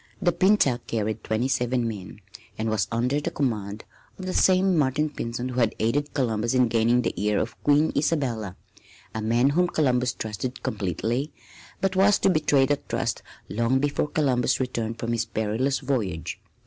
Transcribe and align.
The 0.19 0.31
Pinta 0.31 0.81
carried 0.87 1.23
twenty 1.23 1.47
seven 1.47 1.87
men 1.87 2.21
and 2.57 2.71
was 2.71 2.87
under 2.91 3.21
the 3.21 3.29
command 3.29 3.83
of 4.17 4.25
the 4.25 4.33
same 4.33 4.75
Martin 4.75 5.11
Pinzon 5.11 5.49
who 5.49 5.59
had 5.59 5.75
aided 5.77 6.15
Columbus 6.15 6.55
in 6.55 6.69
gaining 6.69 7.03
the 7.03 7.13
ear 7.23 7.37
of 7.37 7.61
Queen 7.63 7.93
Isabella 7.95 8.55
a 9.13 9.21
man 9.21 9.51
whom 9.51 9.67
Columbus 9.67 10.13
trusted 10.13 10.63
completely, 10.63 11.31
but 11.81 11.93
who 11.93 11.99
was 11.99 12.17
to 12.17 12.31
betray 12.31 12.65
that 12.65 12.89
trust 12.89 13.21
long 13.47 13.77
before 13.77 14.07
Columbus 14.07 14.59
returned 14.59 14.97
from 14.97 15.11
his 15.11 15.25
perilous 15.25 15.77
voyage. 15.77 16.39